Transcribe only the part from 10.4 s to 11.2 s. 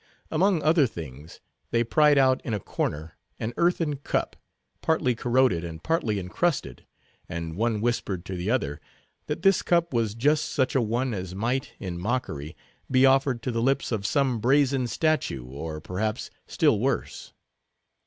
such a one